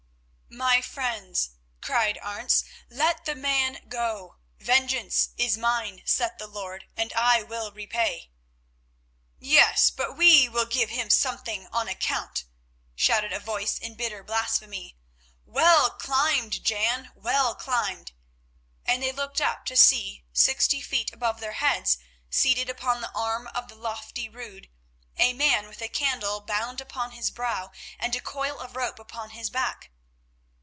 [0.53, 4.35] "My friends," cried Arentz, "let the man go.
[4.59, 8.31] Vengeance is mine, saith the Lord, and I will repay."
[9.39, 12.43] "Yes, but we will give him something on account,"
[12.95, 14.97] shouted a voice in bitter blasphemy.
[15.45, 18.11] "Well climbed, Jan, well climbed,"
[18.85, 21.97] and they looked up to see, sixty feet above their heads,
[22.29, 24.69] seated upon the arm of the lofty Rood,
[25.15, 29.29] a man with a candle bound upon his brow and a coil of rope upon
[29.29, 29.87] his back.